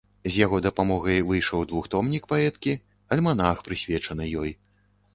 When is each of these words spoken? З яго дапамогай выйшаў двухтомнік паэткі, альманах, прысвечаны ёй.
З 0.27 0.29
яго 0.45 0.61
дапамогай 0.67 1.19
выйшаў 1.33 1.67
двухтомнік 1.73 2.23
паэткі, 2.33 2.77
альманах, 3.15 3.65
прысвечаны 3.71 4.23
ёй. 4.45 4.51